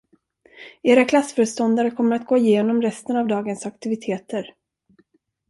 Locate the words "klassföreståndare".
1.05-1.91